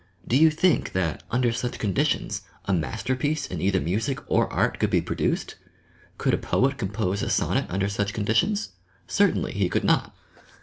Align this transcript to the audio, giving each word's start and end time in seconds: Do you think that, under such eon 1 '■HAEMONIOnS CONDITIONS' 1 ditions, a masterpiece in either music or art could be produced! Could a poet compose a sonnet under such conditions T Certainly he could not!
Do 0.27 0.35
you 0.35 0.49
think 0.49 0.93
that, 0.93 1.21
under 1.29 1.51
such 1.51 1.73
eon 1.73 1.73
1 1.73 1.79
'■HAEMONIOnS 1.93 2.01
CONDITIONS' 2.25 2.41
1 2.65 2.75
ditions, 2.75 2.77
a 2.77 2.79
masterpiece 2.81 3.45
in 3.45 3.61
either 3.61 3.79
music 3.79 4.19
or 4.25 4.51
art 4.51 4.79
could 4.79 4.89
be 4.89 4.99
produced! 4.99 5.57
Could 6.17 6.33
a 6.33 6.39
poet 6.39 6.79
compose 6.79 7.21
a 7.21 7.29
sonnet 7.29 7.67
under 7.69 7.87
such 7.87 8.11
conditions 8.11 8.65
T 8.69 8.73
Certainly 9.05 9.51
he 9.51 9.69
could 9.69 9.83
not! 9.83 10.15